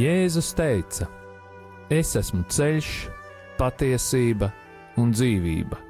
[0.00, 1.08] Jēzus teica:
[1.90, 2.90] Es esmu ceļš,
[3.58, 4.50] patiesība
[5.00, 5.80] un dzīvība.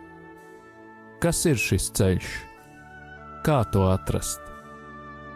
[1.21, 2.31] Kas ir šis ceļš?
[3.45, 4.41] Kā to atrast?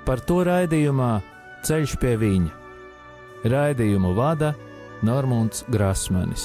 [0.05, 1.12] Par to raidījumā
[1.64, 2.50] Ceļš pie viņa.
[3.48, 4.50] Raidījumu vada
[5.05, 6.45] Normons Grasmanis.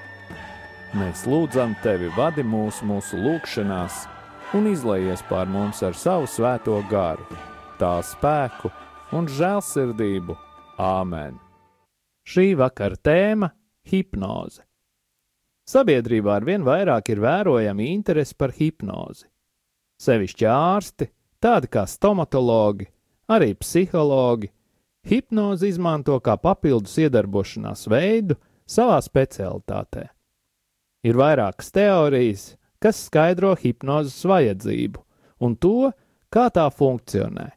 [0.91, 4.01] Mēs lūdzam Tevi vadi mūsu, mūsu lūgšanās
[4.57, 7.23] un izlaies pār mums ar savu svēto garu,
[7.79, 8.67] tā spēku
[9.15, 10.35] un žēlsirdību.
[10.83, 11.39] Āmen!
[12.27, 13.53] Šī vakara tēma-
[13.91, 14.67] hipnoze.
[15.63, 19.29] Sabiedrībā ar vien vairāk ir vērojama interese par hipnozi.
[19.95, 21.07] Sevišķi ārsti,
[21.39, 22.91] tādi kā stomatologi,
[23.29, 24.51] arī psihologi,
[25.07, 28.35] hipnozi izmanto kā papildus iedarbošanās veidu
[28.67, 30.09] savā specialitātē.
[31.01, 32.43] Ir vairākas teorijas,
[32.81, 35.01] kas skaidro hipnozes vajadzību
[35.41, 35.89] un to,
[36.29, 37.49] kā tā funkcionē.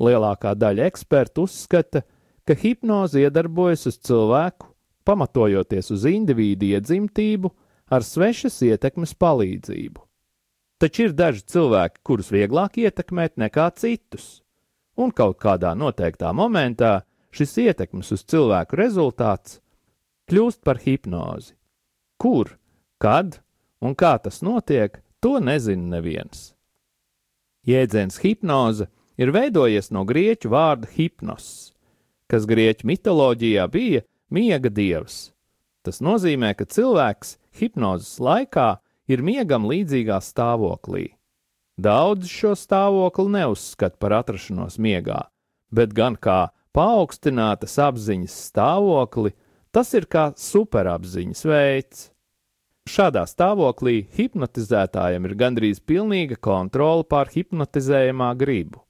[0.00, 2.04] Lielākā daļa ekspertu uzskata,
[2.46, 4.70] ka hipnoze iedarbojas uz cilvēku,
[5.04, 7.50] pamatojoties uz individu iedzimtību
[7.90, 10.06] ar svešas ietekmes palīdzību.
[10.80, 14.40] Taču ir daži cilvēki, kurus vieglāk ietekmēt nekā citus,
[14.96, 17.02] un kaut kādā noteiktā momentā
[17.36, 19.58] šis ietekmes uz cilvēku rezultāts
[20.30, 21.59] kļūst par hipnozi.
[22.20, 22.52] Kur,
[23.00, 23.40] kad
[23.80, 26.50] un kā tas notiek, to nezina neviens.
[27.66, 28.88] Jēdziens hipnoze
[29.20, 31.72] ir veidojies no grieķu vārda hipnos,
[32.28, 35.30] kas grieķu mitoloģijā bija miega dievs.
[35.84, 38.68] Tas nozīmē, ka cilvēks hipnozes laikā
[39.08, 41.10] ir miegam līdzīgā stāvoklī.
[41.80, 45.22] Daudz šo stāvokli neuzskata par atrašanos miegā,
[45.72, 49.32] bet gan kā paaugstinātas apziņas stāvokli,
[49.74, 52.08] tas ir kā superapziņas veids.
[52.90, 58.82] Šādā stāvoklī hipnotizētājam ir gandrīz pilnīga kontrole pār hipnotizējamā gribu.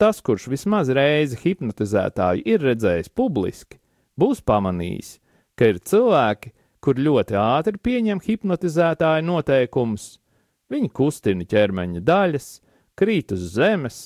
[0.00, 3.78] Tas, kurš vismaz reizi hipnotizētāju ir redzējis publiski,
[4.18, 5.18] būs pamanījis,
[5.54, 10.16] ka ir cilvēki, kur ļoti ātri pieņem hipnotizētāja noteikumus.
[10.72, 12.48] Viņi kustina ķermeņa daļas,
[12.98, 13.98] krīt uz zemes,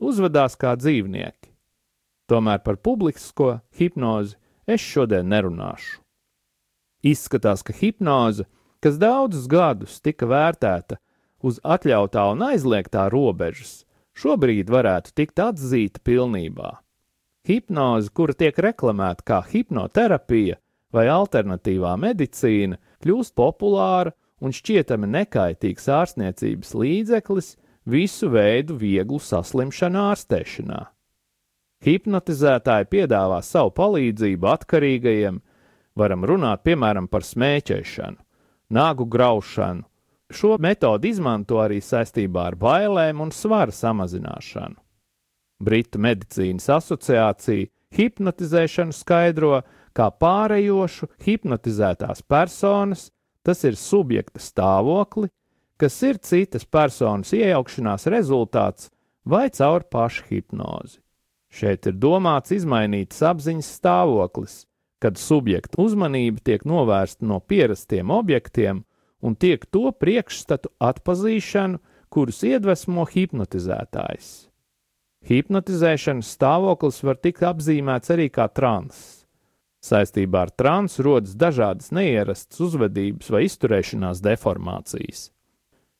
[0.00, 1.50] uzvedās kā dzīvnieki.
[2.28, 4.37] Tomēr par publisko hipnozi
[4.68, 5.98] es šodien nerunāšu.
[7.06, 8.44] Izskatās, ka hipnoze,
[8.84, 10.98] kas daudzus gadus tika vērtēta
[11.42, 13.84] uz atļautā un aizliegtā robežas,
[14.18, 16.76] šobrīd varētu tikt atzīta pilnībā.
[17.48, 20.58] Hipnoze, kura tiek reklamēta kā hipnoterapija,
[20.92, 24.12] vai alternatīvā medicīna kļūst populāra
[24.42, 27.54] un šķietami nekaitīgs ārstniecības līdzeklis
[27.88, 30.82] visu veidu vieglu saslimšanu ārstēšanā.
[31.86, 35.38] Hipnotizētāji piedāvā savu palīdzību atkarīgajiem,
[35.98, 38.18] varam runāt piemēram par smēķēšanu,
[38.74, 39.86] nagu graušanu.
[40.28, 44.76] Šo metodi izmanto arī saistībā ar bailēm un svara samazināšanu.
[45.64, 49.62] Britu medicīnas asociācija hipnotizēšanu skaidro
[49.96, 53.08] kā pārējošu hipnotizētās personas,
[53.46, 55.30] tas ir subjekta stāvokli,
[55.80, 58.90] kas ir citas personas iejaukšanās rezultāts
[59.24, 60.98] vai caur pašu hipnozi.
[61.48, 64.58] Šeit ir domāts izmainītas apziņas stāvoklis,
[65.00, 68.82] kad subjekta uzmanība tiek novērsta no pierastiem objektiem
[69.24, 71.80] un tiek to priekšstatu atpazīšanu,
[72.12, 74.48] kurus iedvesmo hipnotizētājs.
[75.28, 79.24] Hipnotizēšanas stāvoklis var tikt apzīmēts arī kā transs.
[79.84, 85.28] Saistībā ar transu rodas dažādas neierastas uzvedības vai izturēšanās deformācijas.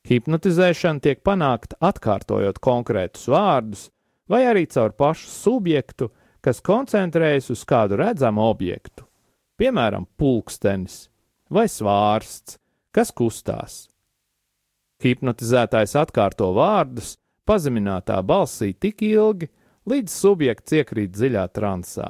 [0.09, 3.87] Hipnotizēšana tiek panākta atkārtojot konkrētus vārdus,
[4.29, 6.09] vai arī caur pašu subjektu,
[6.41, 9.03] kas koncentrējas uz kādu redzamu objektu,
[9.59, 11.09] piemēram, pulkstenis
[11.51, 12.59] vai svārsts,
[12.95, 13.89] kas kustās.
[15.03, 17.17] Hipnotizētājs atkārto vārdus
[17.47, 19.49] pazeminātā balsī tik ilgi,
[19.89, 22.09] līdz subjekts iekrīt dziļā transā.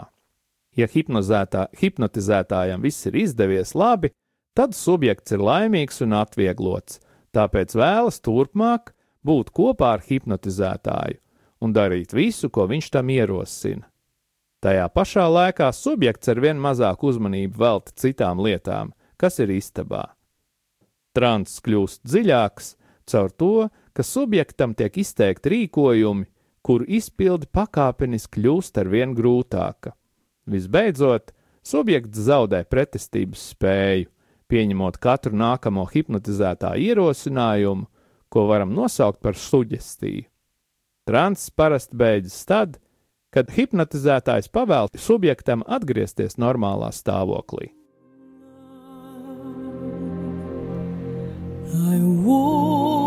[0.75, 4.12] Ja hipnotizētājam viss ir izdevies labi,
[4.57, 7.00] tad subjekts ir laimīgs un atvieglots,
[7.36, 8.94] tāpēc vēlas turpmāk
[9.25, 11.20] būt kopā ar hipnotizētāju
[11.62, 13.88] un darīt visu, ko viņš tam ierosina.
[14.60, 20.04] Tajā pašā laikā subjekts ar vien mazāku uzmanību velta citām lietām, kas ir istabā.
[21.16, 22.74] Trans kļūst dziļāks
[23.10, 26.28] caur to, ka subjektam tiek izteikti rīkojumi,
[26.63, 29.96] kuru izpildi pakāpeniski kļūst ar vien grūtāka.
[30.50, 31.32] Visbeidzot,
[31.66, 34.10] subjekts zaudē pretestības spēju,
[34.50, 37.88] pieņemot katru nākamo hipnotizētā ierosinājumu,
[38.30, 40.28] ko varam nosaukt par suģestiju.
[41.10, 42.75] Trans parasti beidzas tad,
[43.34, 47.72] kad hipnotizētājs pavēl subjektam atgriezties normālā stāvoklī.
[51.70, 52.99] I walk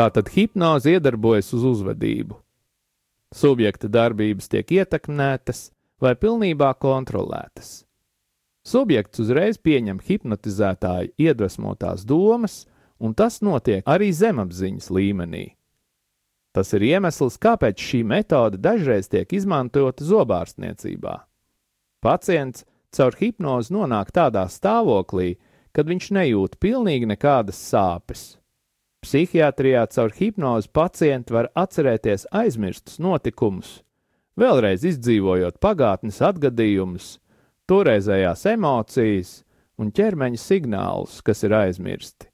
[0.00, 2.38] Kā tad hipnoze iedarbojas uz uzvedību?
[3.36, 7.82] Subjekta darbības tiek ietekmētas vai pilnībā kontrolētas.
[8.64, 12.62] Subjekts uzreiz pieņem hipnotizētāju iedvesmotās domas,
[12.96, 15.44] un tas notiek arī zemapziņas līmenī.
[16.56, 21.18] Tas ir iemesls, kāpēc šī metode dažreiz tiek izmantota zobārstniecībā.
[22.00, 25.34] Pacients caur hipnozi nonāk tādā stāvoklī,
[25.76, 28.39] kad viņš nejūt pilnīgi nekādas sāpes.
[29.00, 33.78] Psihiatrijā caur hipnozi pacienti var atcerēties aizmirstus notikumus,
[34.36, 37.14] vēlreiz izdzīvojot pagātnes atgadījumus,
[37.70, 39.30] toreizējās emocijas
[39.80, 42.28] un ķermeņa signālus, kas ir aizmirsti.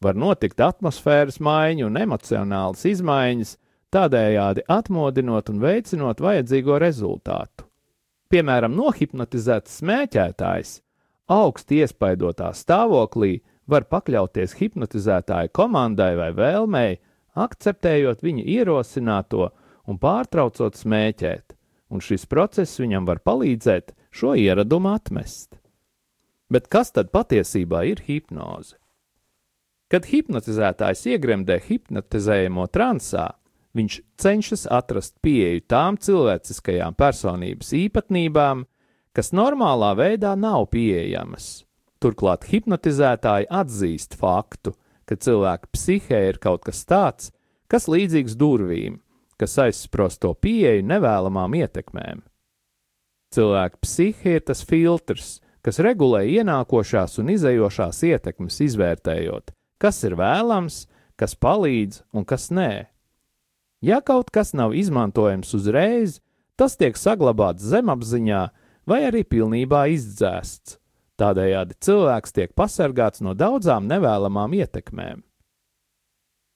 [0.00, 3.56] Var notikt atmosfēras maiņa un emocionālas izmaiņas,
[3.90, 7.66] tādējādi atmodinot un veicinot vajadzīgo rezultātu.
[8.30, 10.76] Piemēram, nohipnotizēts smēķētājs
[11.34, 13.40] augsti iespaidotā stāvoklī
[13.70, 16.98] var pakļauties hipnotizētāja komandai vai vēlmei,
[17.38, 19.50] akceptējot viņa ierosināto
[19.88, 21.54] un pārtraucot smēķēt,
[21.90, 25.56] un šis process viņam var palīdzēt šo ieradumu atmest.
[26.50, 28.76] Bet kas tad patiesībā ir hipnoze?
[29.90, 33.26] Kad hipnotizētājs iegremdē hipnotizējamo transā,
[33.74, 38.66] viņš cenšas atrast pieeju tām cilvēciskajām personības īpatnībām,
[39.14, 41.64] kas normālā veidā nav pieejamas.
[42.00, 44.72] Turklāt hipnotizētāji atzīst faktu,
[45.04, 47.28] ka cilvēka psihē ir kaut kas tāds,
[47.68, 49.00] kas līdzīgs durvīm,
[49.36, 52.24] kas aizsprosto pieeju nevēlamām ietekmēm.
[53.34, 60.86] Cilvēka psihe ir tas filtrs, kas regulē ienākošās un izējošās ietekmes, izvērtējot, kas ir vēlams,
[61.20, 62.72] kas palīdz un kas nē.
[63.84, 66.18] Ja kaut kas nav izmantojams uzreiz,
[66.56, 68.42] tas tiek saglabāts zemapziņā
[68.88, 70.79] vai arī pilnībā izdzēsts.
[71.20, 75.20] Tādējādi cilvēks tiek pasargāts no daudzām nevēlamām ietekmēm.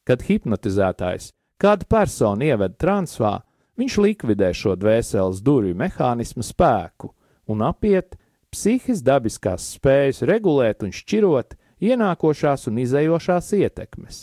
[0.09, 1.31] Kad hipnotizētājs
[1.61, 3.39] kādu personu ieved transfā,
[3.81, 7.13] viņš likvidē šo dvēseles durvju mehānismu spēku
[7.53, 8.17] un apiet
[8.55, 14.23] psihiskās dabiskās spējas regulēt un šķirot ienākošās un izējošās ietekmes.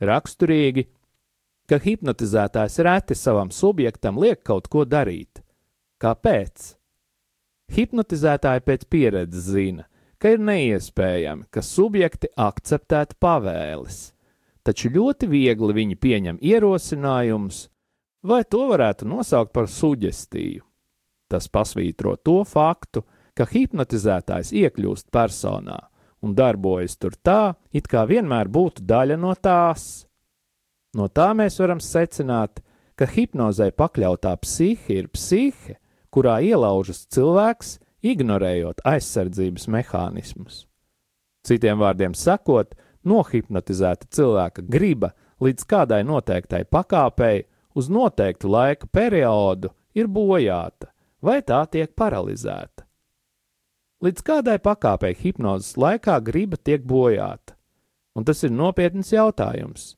[0.00, 0.86] Raksturīgi,
[1.68, 5.42] ka hipnotizētājs reti savam subjektam liek kaut ko darīt.
[5.98, 6.77] Kāpēc?
[7.74, 14.06] Hipnotizētāji pēc pieredzes zina, ka ir neiespējami, ka subjekti akceptētu pavēles
[14.68, 17.68] taču ļoti viegli viņi pieņem ierosinājumus,
[18.28, 20.64] vai to varētu nosaukt par suģestiju.
[21.28, 23.04] Tas pasvītro to faktu,
[23.36, 25.78] ka hipnotizētājs iekļūst personā
[26.24, 30.04] un darbojas tur tā, it kā vienmēr būtu daļa no tās.
[30.96, 32.60] No tā mēs varam secināt,
[32.98, 35.78] ka hipnozē pakļautā psihe ir psihe,
[36.14, 40.64] kurā ielaužas cilvēks, ignorējot aizsardzības mehānismus.
[41.46, 42.74] Citiem vārdiem sakot,
[43.08, 45.12] nohipnotizēta cilvēka griba
[45.42, 47.46] līdz kādai noteiktai pakāpei
[47.78, 50.90] uz noteiktu laika periodu ir bojāta
[51.22, 52.84] vai tā tiek paralizēta.
[54.04, 57.56] Līdz kādai pakāpei hipnozes laikā griba tiek bojāta,
[58.14, 59.96] un tas ir nopietns jautājums.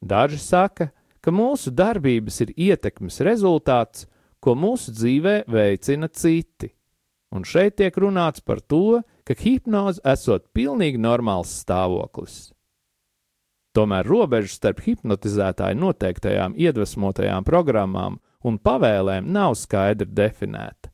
[0.00, 0.88] Daži saka,
[1.20, 4.06] ka mūsu darbības ir ietekmes rezultāts,
[4.44, 6.68] ko mūsu dzīvē veicina citi.
[7.34, 12.52] Un šeit tiek runāts par to, ka hipnoze esot pilnīgi normāls stāvoklis.
[13.74, 20.92] Tomēr robeža starp hipnotizētāju noteiktajām iedvesmotajām programmām un pavēlēm nav skaidri definēta.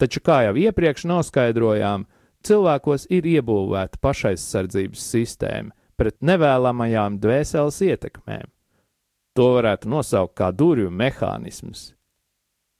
[0.00, 2.06] Taču, kā jau iepriekš noskaidrojām,
[2.46, 8.48] cilvēkos ir iebūvēta pašaizsardzības sistēma pret nevēlamajām dvēseles ietekmēm.
[9.36, 11.90] To varētu nosaukt kā durvju mehānisms,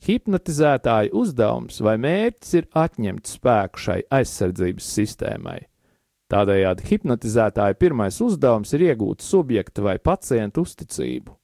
[0.04, 5.58] Hipnotizētāja uzdevums vai mērķis ir atņemt spēku šai aizsardzības sistēmai.
[6.30, 11.36] Tādējādi hipnotizētāja pirmais uzdevums ir iegūt subjekta vai pacienta uzticību.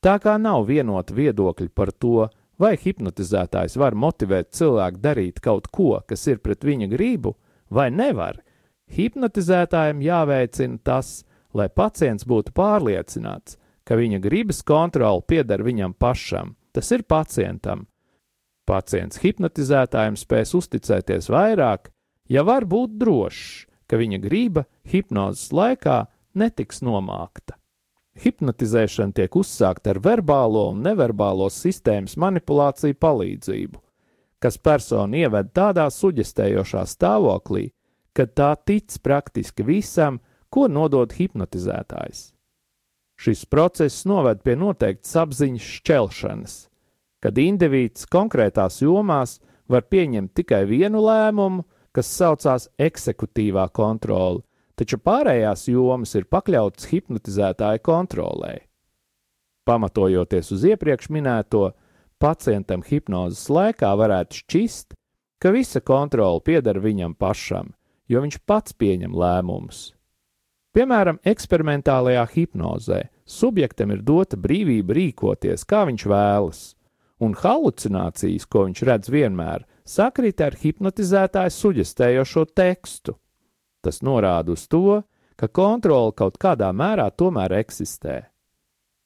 [0.00, 2.28] Tā kā nav vienota viedokļa par to,
[2.60, 7.34] vai hipnotizētājs var motivēt cilvēku darīt kaut ko, kas ir pret viņa gribu,
[7.68, 8.38] vai nevar,
[8.94, 16.90] hipnotizētājam jāveicina tas, lai pacients būtu pārliecināts, ka viņa gribas kontrole pieder viņam pašam, tas
[16.94, 17.86] ir pacientam.
[18.68, 21.90] Pacients hipnotizētājiem spēs uzticēties vairāk,
[22.30, 26.04] ja var būt drošs, ka viņa grība hipnozes laikā
[26.38, 27.56] netiks nomākta.
[28.20, 33.78] Hipnotizēšana tiek uzsākta ar verbālo un neverbālo sistēmas manipulāciju palīdzību,
[34.42, 37.70] kas personu ieved tādā suģestējošā stāvoklī,
[38.12, 40.18] kad tā tic praktiski visam,
[40.50, 42.30] ko nodod hipnotizētājs.
[43.20, 46.54] Šis process noved pie noteiktas apziņas šķelšanas,
[47.20, 49.36] kad indivīds konkrētās jomās
[49.68, 54.40] var pieņemt tikai vienu lēmumu, kas saucās eksekutīvā kontrole,
[54.72, 58.54] taču pārējās jomas ir pakļautas hipnotizētāja kontrolē.
[59.68, 61.74] Pamatojoties uz iepriekš minēto,
[62.16, 64.96] pacientam hipnozes laikā varētu šķist,
[65.44, 67.74] ka visa kontrole pieder viņam pašam,
[68.08, 69.90] jo viņš pats pieņem lēmumus.
[70.70, 76.60] Piemēram, eksperimentālajā hipnozē subjektam ir dota brīvība rīkoties, kā viņš vēlas,
[77.18, 83.16] un halucinācijas, ko viņš redz vienmēr, sakrīt ar hipnotizētāju suģestējošo tekstu.
[83.82, 85.02] Tas norāda uz to,
[85.34, 88.20] ka kontrole kaut kādā mērā tomēr eksistē.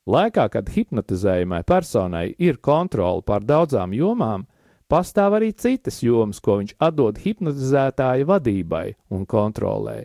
[0.04, 4.44] Laikā, kad hipnotizējumai personai ir kontrole pār daudzām jomām,
[4.90, 10.02] pastāv arī citas jomas, ko viņš atdod hipnotizētāja vadībai un kontrolē.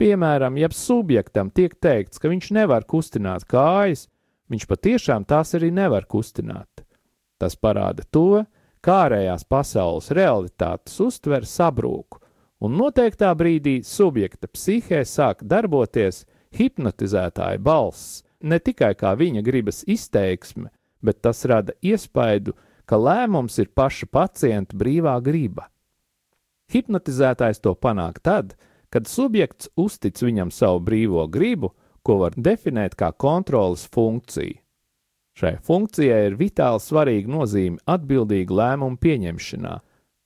[0.00, 4.06] Piemēram, ja subjektam tiek teikts, ka viņš nevar kustināt kājas,
[4.48, 6.86] viņš patiešām tās arī nevar kustināt.
[7.36, 8.46] Tas parāda to,
[8.80, 12.16] kā ārējās pasaules realitātes uztver sabrūku,
[12.64, 16.22] un noteiktā brīdī subjekta psihē sāk darboties
[16.56, 20.70] hipnotizētāja balss, ne tikai kā viņa gribas izteiksme,
[21.04, 22.56] bet tas rada iespaidu,
[22.88, 25.68] ka lēmums ir paša pacienta brīvā griba.
[26.72, 28.69] Hipnotizētājs to panāk tad, kad
[29.06, 34.58] subjekts uztic viņam savu brīvo gribu, ko var definēt kā kontrolas funkciju.
[35.38, 39.74] Šai funkcijai ir vitāli svarīga nozīme atbildīgu lēmumu pieņemšanā.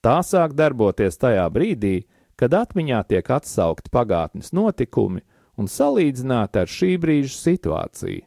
[0.03, 2.07] Tā sāk darboties tajā brīdī,
[2.41, 5.23] kad atmiņā tiek atsaukti pagātnes notikumi
[5.61, 8.25] un salīdzināti ar šī brīža situāciju.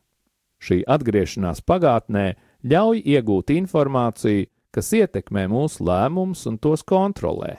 [0.64, 2.28] Šī atgriešanās pagātnē
[2.66, 7.58] ļauj iegūt informāciju, kas ietekmē mūsu lēmumus un tos kontrolē.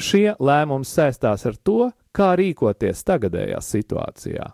[0.00, 4.48] Šie lēmumi saistās ar to, kā rīkoties tagadējā situācijā.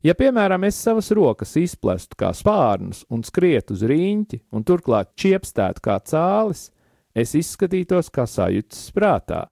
[0.00, 5.82] Ja, piemēram, es savas rokas izplestu kā spārnus un skrietu uz rīņķi, un turklāt čiepstētu
[5.84, 6.70] kā cālis,
[7.12, 9.42] es izskatītos kā sajūtas prātā,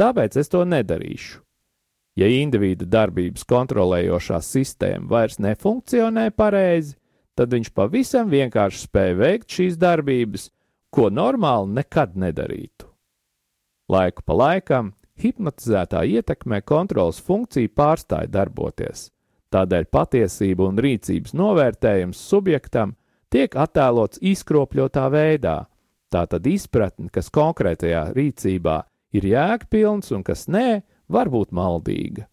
[0.00, 1.42] tāpēc es to nedarīšu.
[2.16, 6.96] Ja individa darbības kontrolējošā sistēma vairs nefunkcionē pareizi,
[7.36, 10.48] tad viņš pavisam vienkārši spēja veikt šīs darbības,
[10.90, 12.88] ko normāli nekad nedarītu.
[13.90, 19.08] Laiku pa laikam hipnotizētā ietekmē kontrolas funkcija pārstāja darboties.
[19.50, 22.94] Tādēļ patiesība un rīcības novērtējums subjektam
[23.34, 25.56] tiek attēlots izkropļotā veidā.
[26.10, 28.76] Tātad izpratne, kas konkrētajā rīcībā
[29.14, 32.26] ir jēgpilns un kas nē, var būt maldīga.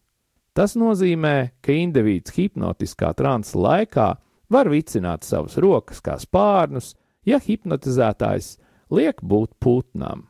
[0.58, 4.08] Tas nozīmē, ka indivīds hipnotiskā transa laikā
[4.50, 6.96] var vicināt savas rokas kā spārnus,
[7.26, 8.56] ja hipnotizētājs
[8.94, 10.26] liek būt putnam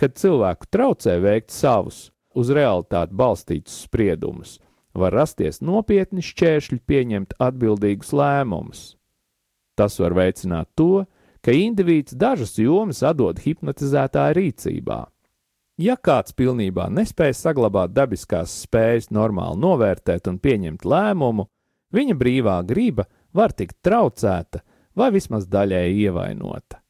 [0.00, 4.58] kad cilvēku traucē veikt savus, uz realitāti balstītus spriedumus,
[4.94, 8.82] var rasties nopietni šķēršļi pieņemt atbildīgus lēmumus.
[9.76, 11.04] Tas var veicināt to,
[11.42, 15.00] ka indivīds dažas jomas atdod hipnotizētāja rīcībā.
[15.80, 21.48] Ja kāds pilnībā nespēj saglabāt dabiskās spējas normāli novērtēt un pieņemt lēmumu,
[21.96, 24.60] viņa brīvā griba var tikt traucēta
[24.94, 26.81] vai vismaz daļēji ievainota.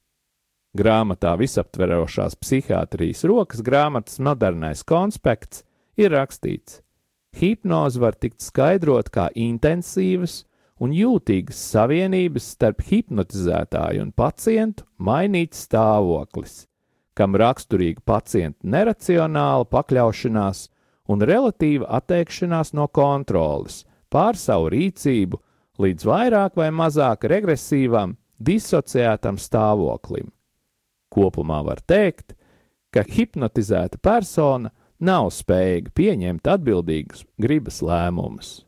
[0.72, 5.66] Grāmatā visaptverošās psihiatrijas rokas grāmatas modernais konspekts
[6.00, 6.78] ir rakstīts:
[7.36, 10.46] Hipnoze var tikt skaidrot kā intensīvas
[10.80, 16.64] un jūtīgas savienības starp hipnotizētāju un pacientu mainīts stāvoklis,
[17.12, 20.66] kam raksturīga pacienta neracionāla pakļaušanās
[21.12, 25.36] un relatīva atteikšanās no kontroles pār savu rīcību
[25.84, 30.32] līdz vairāk vai mazāk regresīvam, disociētam stāvoklim
[31.12, 32.32] Kopumā var teikt,
[32.92, 34.72] ka hipnotizēta persona
[35.02, 38.62] nav spējīga pieņemt atbildīgus gribas lēmumus.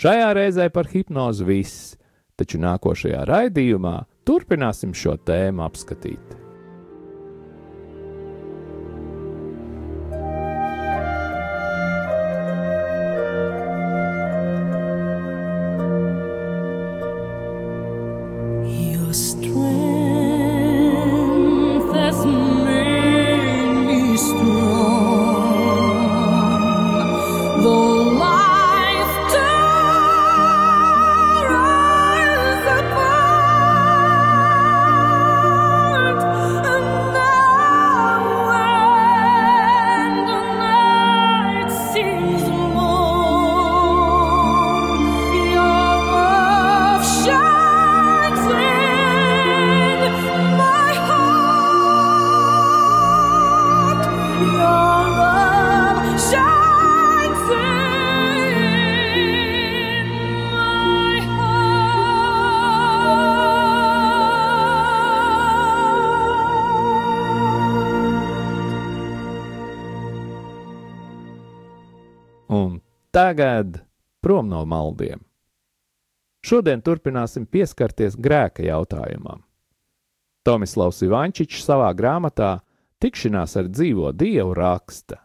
[0.00, 1.92] Šajā reizē par hipnozi viss,
[2.38, 6.43] taču nākošajā raidījumā turpināsim šo tēmu apskatīt.
[73.14, 73.78] Tagad
[74.20, 75.20] prom no maldiem.
[76.44, 79.44] Šodien turpināsim pieskarties grēka jautājumam.
[80.44, 82.58] Tomislavs Ivančičs savā grāmatā
[83.00, 85.20] Tikšanās ar dzīvo dievu raksta: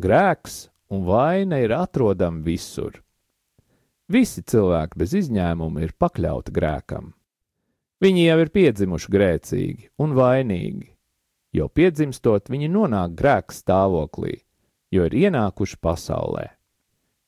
[0.00, 3.02] Grēks un vaina ir atrodama visur.
[4.06, 7.12] Visi cilvēki bez izņēmuma ir pakļauti grēkam.
[8.04, 10.92] Viņi jau ir piedzimuši grēcīgi un vainīgi.
[11.54, 14.42] Jau piedzimstot, viņi nonāk grēka stāvoklī,
[14.94, 16.50] jo ir ienākuši pasaulē.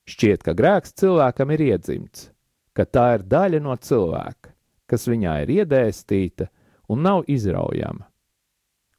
[0.06, 2.28] Šķiet, ka grēks cilvēkam ir iedzimts,
[2.76, 4.52] ka tā ir daļa no cilvēka,
[4.86, 6.46] kas viņā ir iedēstīta
[6.92, 8.06] un nav izraujama.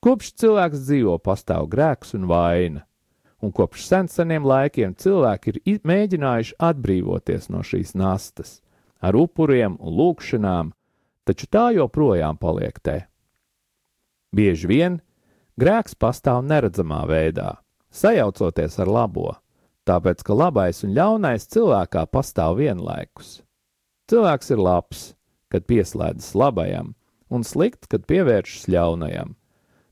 [0.04, 2.84] Kopš cilvēks dzīvo, pastāv grēks un vaina,
[3.42, 8.60] un kopš seniem laikiem cilvēki ir mēģinājuši atbrīvoties no šīs nastas
[9.00, 10.72] ar upuriem un lūkšanām,
[11.24, 13.00] taču tā joprojām paliek te.
[14.36, 15.02] Bieži vien
[15.56, 17.58] grēks pastāv neredzamā veidā,
[17.92, 19.36] sajaucoties ar labo,
[19.88, 23.42] tāpēc ka labais un ļaunais cilvēkā pastāv vienlaikus.
[24.12, 25.04] Cilvēks ir labs,
[25.52, 26.94] kad pieslēdzas labajam,
[27.32, 29.36] un slikts, kad pievēršas ļaunajam.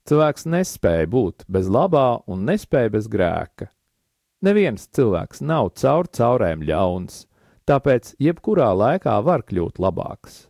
[0.06, 3.72] Cilvēks nespēja būt bez labā un nespēja bez grēka.
[4.46, 7.24] Neviens cilvēks nav caur caurēm ļauns,
[7.66, 10.44] tāpēc jebkurā laikā var kļūt labāks.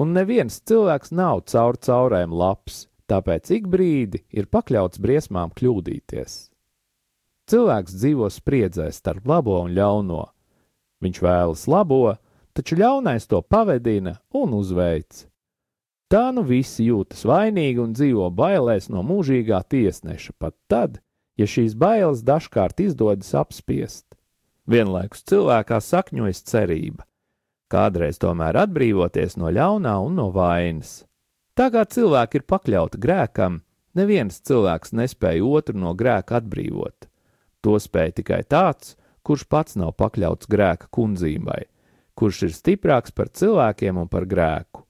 [0.00, 6.51] Un neviens cilvēks nav caur caurēm labs, tāpēc ik brīdi ir pakļauts briesmām kļūdīties.
[7.52, 10.22] Cilvēks dzīvo spriedzē starp labo un ļauno.
[11.04, 12.14] Viņš vēlas labo,
[12.56, 15.26] taču ļaunais to pavedina un uzveic.
[16.08, 20.96] Tā nu visi jūtas vainīgi un dzīvo bailēs no mūžīgā tiesneša, pat tad,
[21.36, 24.06] ja šīs bailes dažkārt izdodas apspiest.
[24.64, 27.04] Vienlaikus cilvēkā sakņojas cerība,
[27.68, 31.02] kādreiz tomēr atbrīvoties no ļaunā un no vainas.
[31.52, 33.60] Tā kā cilvēki ir pakļauti grēkam,
[33.92, 37.11] neviens cilvēks nespēja otru no grēka atbrīvot.
[37.62, 41.62] To spēja tikai tāds, kurš pats nav pakļauts grēka kundzībai,
[42.18, 44.82] kurš ir stiprāks par cilvēkiem un par grēku.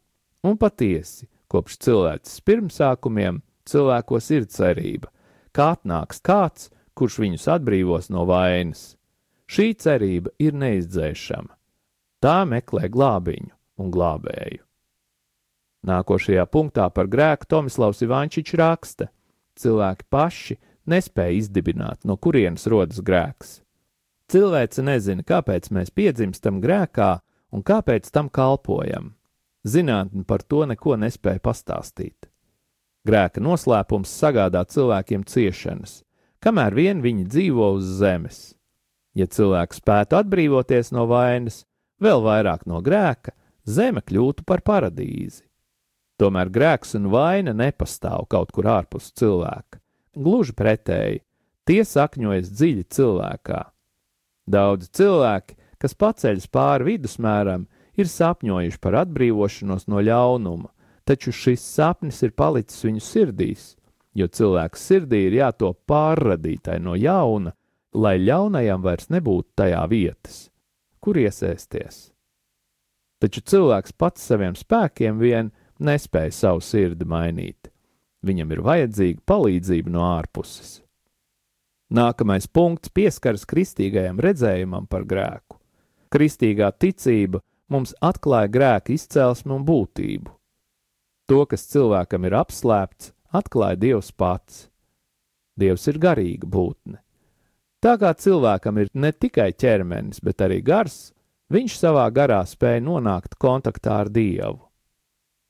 [0.49, 5.13] Un patiesi, kopš cilvēces pirmsākumiem cilvēkos ir cerība,
[5.53, 8.97] ka atnāks kāds, kurš viņus atbrīvos no vainas.
[9.53, 11.53] Šī cerība ir neizdzēšama.
[12.23, 14.63] Tā meklē glābiņu un glābēju.
[15.83, 19.09] Nākošajā punktā par grēku Tomislavs Ivančičs raksta:
[19.59, 20.57] Cilvēki paši
[20.89, 23.61] nespēja izdibināt, no kurienes rodas grēks.
[24.33, 27.19] Cilvēce nezina, kāpēc mēs piedzimstam grēkā
[27.53, 29.13] un kāpēc tam kalpojam.
[29.69, 32.31] Zinātne par to neko nespēja pastāstīt.
[33.07, 36.01] Grēka noslēpums sagādā cilvēkiem ciešanas,
[36.43, 38.41] kamēr vien viņi dzīvo uz zemes.
[39.15, 41.65] Ja cilvēks spētu atbrīvoties no vainas,
[42.01, 43.35] vēl vairāk no grēka,
[43.69, 45.45] zeme kļūtu par paradīzi.
[46.17, 49.82] Tomēr grēks un vaina nepastāv kaut kur ārpus cilvēka.
[50.17, 51.23] Gluži pretēji,
[51.69, 53.63] tie sakņojas dziļi cilvēkā,
[54.47, 60.71] Daudzi cilvēki, kas paceļas pāri vidusmēram, ir sapņojuši par atbrīvošanos no ļaunuma,
[61.07, 63.65] taču šis sapnis ir palicis viņu sirdīs,
[64.15, 67.55] jo cilvēka sirdī ir jātop pārradītai no jauna,
[67.95, 70.49] lai ļaunajam vairs nebūtu tajā vietas,
[71.01, 72.09] kur iesēsties.
[73.23, 77.72] Taču cilvēks pats saviem spēkiem vien nespēja savu sirdi mainīt.
[78.23, 80.79] Viņam ir vajadzīga palīdzība no ārpuses.
[81.93, 85.59] Nākamais punkts pieskaras kristīgajam redzējumam par grēku.
[86.13, 90.33] Kristīgā ticība mums atklāja grēka izcelsmi un būtību.
[91.29, 94.67] To, kas cilvēkam ir apslēpts, atklāja Dievs pats.
[95.59, 97.03] Dievs ir garīga būtne.
[97.83, 101.11] Tā kā cilvēkam ir ne tikai ķermenis, bet arī gars,
[101.53, 104.61] viņš savā garā spēja nonākt kontaktā ar Dievu.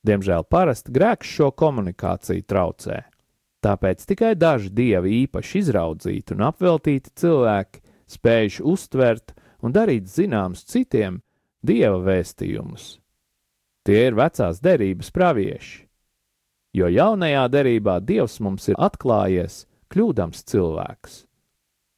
[0.03, 3.03] Diemžēl parasti grēks šo komunikāciju traucē.
[3.63, 7.79] Tāpēc tikai daži dievi īpaši izraudzīti un apveltīti cilvēki
[8.11, 9.31] spējuši uztvert
[9.63, 11.21] un darīt zināmus citiem
[11.63, 12.97] dieva vēstījumus.
[13.87, 15.85] Tie ir vecās derības pravieši,
[16.75, 19.63] jo jaunajā derībā dievs mums ir atklājies
[19.93, 21.23] kļūdams cilvēks.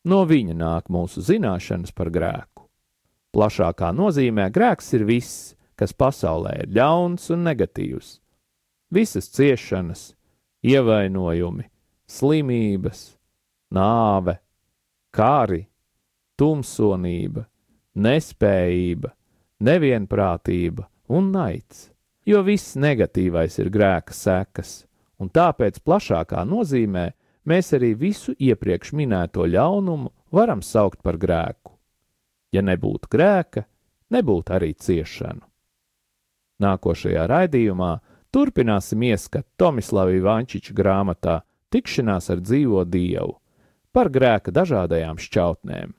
[0.06, 2.68] No viņa nāk mūsu zināšanas par grēku.
[3.34, 8.19] Plašākā nozīmē grēks ir viss, kas pasaulē ir ļauns un negatīvs.
[8.93, 10.13] Visas ciešanas,
[10.65, 11.67] ievainojumi,
[12.07, 13.15] slimības,
[13.75, 14.38] nāve,
[15.15, 15.65] kari,
[16.39, 17.45] tumsonība,
[17.95, 19.11] nespējība,
[19.65, 21.89] nevienprātība un naids,
[22.25, 24.83] jo viss negatīvais ir grēka sekas,
[25.19, 27.07] un tāpēc plašākā nozīmē
[27.45, 31.75] mēs arī visu iepriekš minēto ļaunumu varam saukt par grēku.
[32.51, 33.65] Ja nebūtu grēka,
[34.11, 35.43] nebūtu arī ciešanu.
[36.63, 37.94] Nākošajā raidījumā
[38.36, 41.38] Turpināsim ieskatu Tomislava Ivančiča grāmatā
[41.72, 43.38] Tikšanās ar dzīvo dievu
[43.96, 45.94] par grēka dažādajām šķautnēm.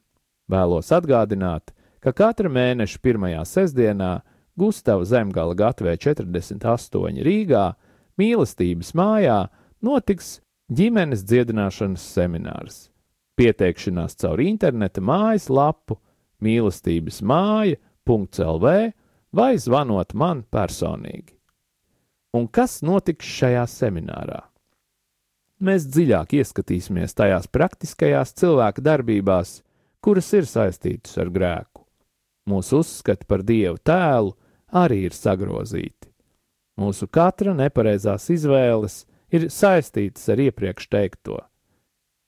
[0.53, 1.73] Vēlos atgādināt,
[2.05, 4.11] ka katra mēneša pirmajā sestdienā
[4.53, 7.65] Gustavs Zemgala gatavē 48 Rīgā,
[8.21, 9.39] mīlestības mājā,
[9.81, 12.79] notiks ģimenes dziedināšanas seminārs.
[13.41, 15.97] Pieteikšanās caur interneta mājas lapu
[16.45, 18.77] mīlestības māja.lv
[19.37, 21.35] vai zvanot man personīgi.
[22.37, 24.43] Un kas notiks šajā seminārā?
[25.61, 29.61] Mēs dziļāk ieskatīsimies tajās praktiskajās cilvēka darbībās,
[30.05, 31.85] kuras ir saistītas ar grēku.
[32.47, 34.35] Mūsu uzskati par Dievu tēlu
[34.77, 36.11] arī ir sagrozīti.
[36.77, 41.41] Mūsu katra nepareizās izvēles ir saistītas ar iepriekš teikto.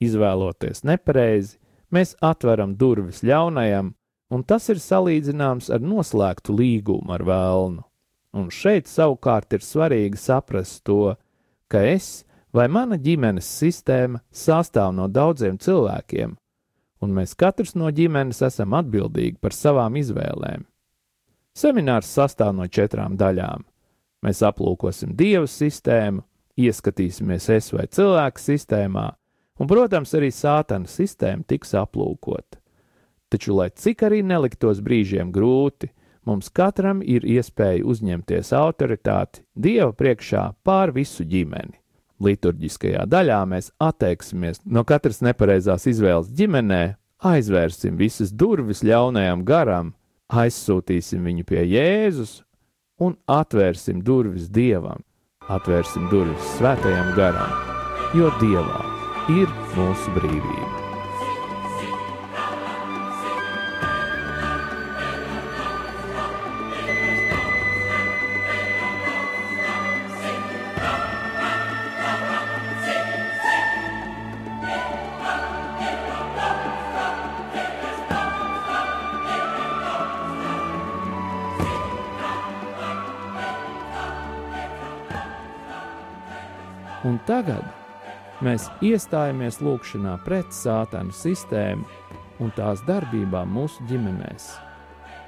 [0.01, 1.59] Izvēloties nepareizi,
[1.93, 3.93] mēs atveram durvis ļaunajam,
[4.29, 7.85] un tas ir salīdzināms ar noslēgtu līgumu ar vēlnu.
[8.37, 11.15] Un šeit savukārt ir svarīgi saprast to,
[11.69, 16.35] ka es vai mana ģimenes sistēma sastāv no daudziem cilvēkiem,
[17.01, 20.65] un mēs katrs no ģimenes esam atbildīgi par savām izvēlēm.
[21.57, 23.65] Seminārs sastāv no četrām daļām.
[24.25, 26.21] Mēs aplūkosim dievu sistēmu,
[26.59, 29.07] ieskatīsimies es vai cilvēku sistēmā,
[29.59, 32.58] un, protams, arī sātana sistēma tiks aplūkota.
[33.29, 35.91] Taču, lai cik arī neliktos brīžiem grūti,
[36.25, 41.77] mums katram ir iespēja uzņemties autoritāti Dieva priekšā pār visu ģimeni.
[42.19, 46.83] Liturģiskajā daļā mēs atteiksimies no katras nepareizās izvēles ģimenē,
[47.23, 49.93] aizvērsim visas durvis ļaunajam garam
[50.29, 52.39] aizsūtīsim viņu pie Jēzus
[53.01, 55.01] un atvērsim durvis Dievam,
[55.49, 57.55] atvērsim durvis svētajam garam,
[58.17, 58.83] jo Dievā
[59.39, 60.78] ir mūsu brīvība.
[87.09, 87.63] Un tagad
[88.43, 91.87] mēs iestājamies lūgšanā pret sātanu sistēmu
[92.43, 94.49] un tās darbībām mūsu ģimenēs.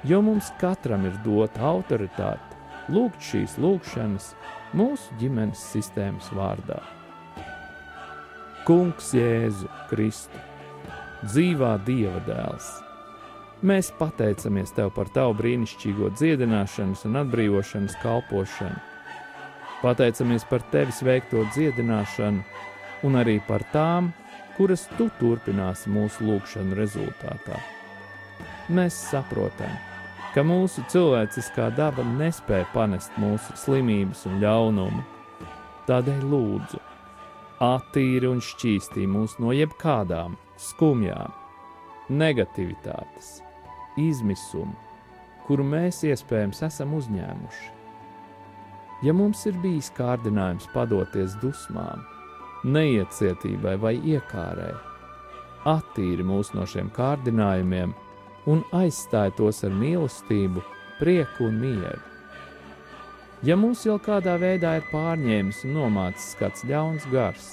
[0.06, 4.34] Jo mums katram ir dota autoritāte lūgt šīs lūgšanas
[4.76, 6.78] mūsu ģimenes sistēmas vārdā.
[8.66, 10.38] Kungs Jēzu Kristu,
[11.26, 12.70] dzīvā Dieva dēls!
[13.62, 18.88] Mēs pateicamies Tev par Tavu brīnišķīgo dziedināšanas un atbrīvošanas kalpošanu
[19.82, 22.42] Pateicamies par tevis veikto dziedināšanu
[23.02, 24.12] un arī par tām,
[24.54, 27.58] kuras tu turpināsi mūsu lūgšanu rezultātā.
[28.70, 29.91] Mēs saprotam, ka
[30.40, 35.04] mūsu cilvēciskā daba nespēja panest mūsu slimības un ļaunumu.
[35.90, 36.80] Tādēļ lūdzu,
[37.60, 41.36] attīri un šķīstī mūs no jebkādām skumjām,
[42.08, 43.42] negativitātes,
[44.00, 44.72] izmisuma,
[45.44, 47.82] kuru mēs iespējams esam uzņēmuši
[49.02, 52.04] Ja mums ir bijis kārdinājums padoties dusmām,
[52.62, 54.70] neiecietībai vai iekārai,
[55.66, 57.96] attīri mūs no šiem kārdinājumiem
[58.50, 60.62] un aizstāj tos ar mīlestību,
[60.98, 62.00] prieku un mieru.
[63.42, 67.52] Ja mūs jau kādā veidā ir pārņēmis un nomācis kāds ļauns gars,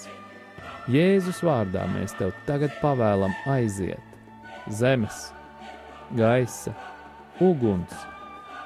[0.89, 4.01] Jēzus vārdā mēs tev tagad pavēlam aiziet
[4.73, 5.27] zemes,
[6.17, 6.73] gaisa,
[7.41, 7.93] uguns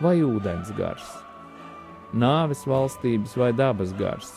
[0.03, 1.12] vai ūdens gars
[2.13, 4.29] nāves valstības vai dabas gars,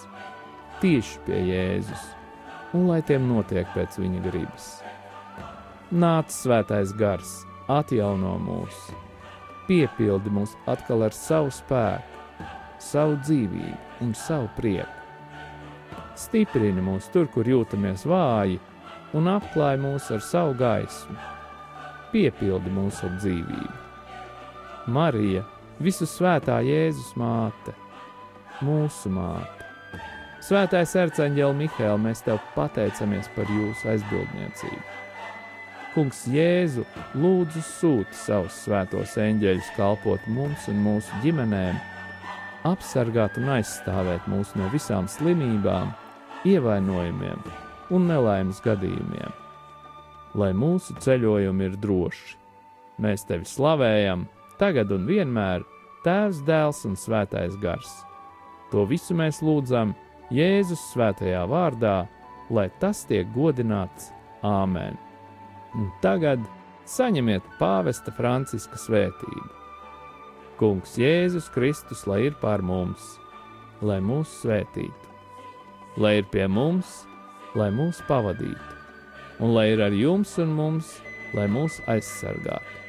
[0.81, 2.05] tieši pie Jēzus,
[2.77, 4.71] un lai tiem notiek pēc viņa gribas.
[5.93, 8.77] Nāc svētais gars, atjauno mūs,
[9.67, 12.47] piepildi mūs atkal ar savu spēku,
[12.83, 14.93] savu dzīvību un savu prieku.
[16.17, 18.61] Stiprini mūs tur, kur jūtamies vāji,
[19.17, 21.17] un apklāj mūs ar savu gaismu,
[22.13, 23.75] piepildi mūs ar dzīvību.
[24.87, 25.43] Marija,
[25.83, 27.75] visu svētā Jēzus māte,
[28.65, 29.67] mūsu māte.
[30.47, 35.06] Svētais arcāņģēl Mihēl, mēs tev pateicamies par jūsu aizbildniecību.
[35.97, 36.83] Kungs Jēzu
[37.17, 41.79] lūdzu sūti savus svētos eņģeļus kalpot mums un mūsu ģimenēm,
[42.69, 45.95] apsargāt un aizstāvēt mūs no visām slimībām,
[46.45, 47.41] ievainojumiem
[47.97, 49.33] un nelaimes gadījumiem.
[50.37, 52.37] Lai mūsu ceļojumi ir droši,
[53.01, 54.27] mēs tevi slavējam,
[54.61, 55.65] tagad un vienmēr,
[56.05, 58.03] Tēvs, Dēls un Svētais Gars.
[58.69, 59.97] To visu mēs lūdzam
[60.29, 62.03] Jēzus svētajā vārdā,
[62.53, 64.13] lai tas tiek godināts
[64.45, 65.06] Āmen.
[65.77, 66.43] Un tagad
[66.89, 69.49] saņemiet pāvesta Franciska svētību.
[70.57, 73.19] Kungs Jēzus Kristus, lai ir pār mums,
[73.85, 75.13] lai mūs svētītu,
[76.01, 77.03] lai ir pie mums,
[77.57, 78.81] lai mūs pavadītu,
[79.45, 80.97] un lai ir ar jums un mums,
[81.37, 82.87] lai mūs aizsargātu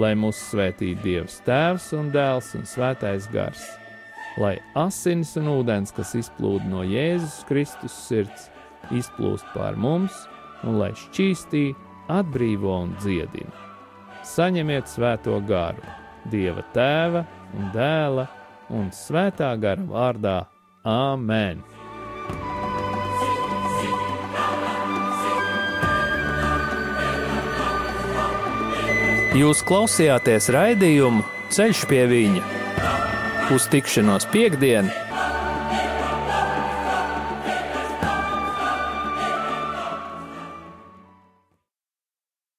[0.00, 3.62] lai mūs svētī Dievs Tēvs un Dēls un Svētais Gars,
[4.40, 8.48] lai asins un ūdens, kas izplūda no Jēzus Kristus sirds,
[8.94, 10.24] izplūst pār mums
[10.64, 11.72] un lai šķīstī,
[12.10, 13.52] atbrīvo un dziedina.
[14.26, 15.82] Saņemiet svēto garu,
[16.30, 17.24] Dieva Tēva
[17.58, 18.26] un Dēla
[18.72, 20.38] un Svētā gara vārdā
[20.86, 21.62] Āmen!
[29.32, 32.42] Jūs klausījāties raidījumu Ceļš pie viņa
[33.52, 35.11] uz tikšanos piekdienu!